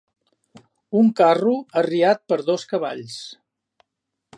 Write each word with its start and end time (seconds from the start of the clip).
Un 1.01 1.11
carro 1.21 1.53
arriat 1.83 2.25
per 2.33 2.41
dos 2.51 2.67
cavalls. 2.73 3.23